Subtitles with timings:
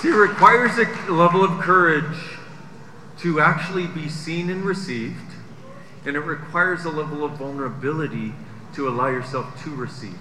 [0.00, 2.38] See, it requires a level of courage
[3.20, 5.32] to actually be seen and received,
[6.04, 8.34] and it requires a level of vulnerability
[8.74, 10.18] to allow yourself to receive.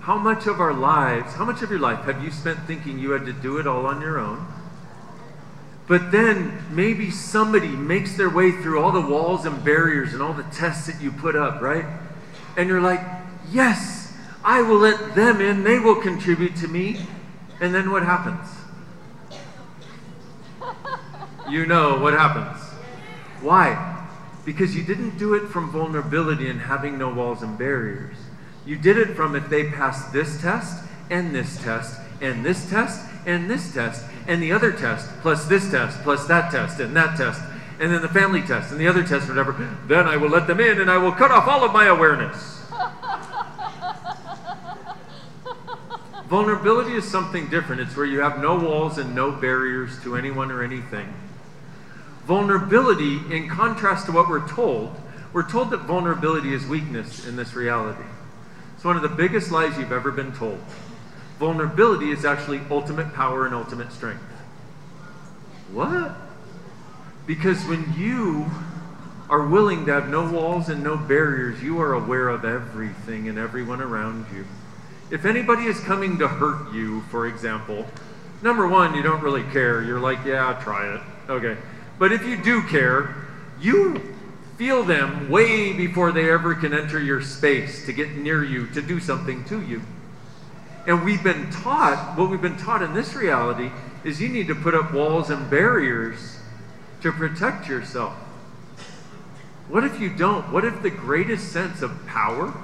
[0.00, 3.10] How much of our lives, how much of your life have you spent thinking you
[3.10, 4.46] had to do it all on your own?
[5.86, 10.32] But then maybe somebody makes their way through all the walls and barriers and all
[10.32, 11.84] the tests that you put up, right?
[12.56, 13.02] And you're like,
[13.50, 15.62] yes, I will let them in.
[15.62, 17.00] They will contribute to me.
[17.60, 18.48] And then what happens?
[21.50, 22.58] You know what happens.
[23.42, 24.06] Why?
[24.44, 28.16] Because you didn't do it from vulnerability and having no walls and barriers.
[28.64, 33.04] You did it from if they pass this test and this test and this test
[33.26, 37.16] and this test and the other test plus this test plus that test and that
[37.16, 37.42] test
[37.80, 39.52] and then the family test and the other test whatever,
[39.86, 42.59] then I will let them in and I will cut off all of my awareness.
[46.30, 47.82] Vulnerability is something different.
[47.82, 51.12] It's where you have no walls and no barriers to anyone or anything.
[52.24, 54.94] Vulnerability, in contrast to what we're told,
[55.32, 58.04] we're told that vulnerability is weakness in this reality.
[58.76, 60.60] It's one of the biggest lies you've ever been told.
[61.40, 64.22] Vulnerability is actually ultimate power and ultimate strength.
[65.72, 66.14] What?
[67.26, 68.48] Because when you
[69.28, 73.36] are willing to have no walls and no barriers, you are aware of everything and
[73.36, 74.44] everyone around you.
[75.10, 77.86] If anybody is coming to hurt you, for example,
[78.42, 79.82] number one, you don't really care.
[79.82, 81.00] You're like, yeah, try it.
[81.28, 81.56] Okay.
[81.98, 83.14] But if you do care,
[83.60, 84.14] you
[84.56, 88.80] feel them way before they ever can enter your space to get near you, to
[88.80, 89.82] do something to you.
[90.86, 93.70] And we've been taught, what we've been taught in this reality
[94.04, 96.38] is you need to put up walls and barriers
[97.02, 98.14] to protect yourself.
[99.68, 100.52] What if you don't?
[100.52, 102.54] What if the greatest sense of power,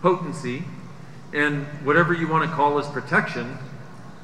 [0.00, 0.64] potency,
[1.34, 3.58] and whatever you want to call as protection,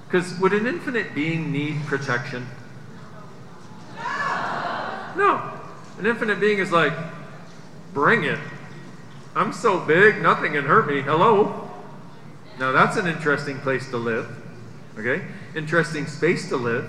[0.07, 2.47] because would an infinite being need protection?
[3.97, 5.15] No.
[5.17, 5.53] no.
[5.99, 6.93] An infinite being is like,
[7.93, 8.39] bring it.
[9.35, 11.03] I'm so big, nothing can hurt me.
[11.03, 11.69] Hello?
[12.59, 14.29] Now that's an interesting place to live.
[14.97, 15.25] Okay?
[15.55, 16.89] Interesting space to live.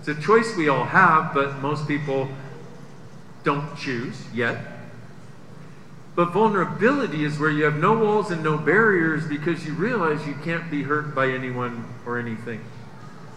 [0.00, 2.28] It's a choice we all have, but most people
[3.44, 4.58] don't choose yet.
[6.14, 10.34] But vulnerability is where you have no walls and no barriers because you realize you
[10.44, 12.60] can't be hurt by anyone or anything.